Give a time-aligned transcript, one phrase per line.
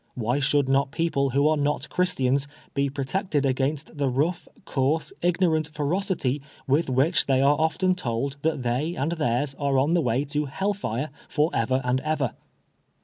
[0.15, 5.67] Why should not people who are not Christians be protected against the rough, coarse, ignorant
[5.69, 10.23] ferocity with which they are often told that they and theirs are on the way
[10.25, 12.31] to hell fire for ever and ever?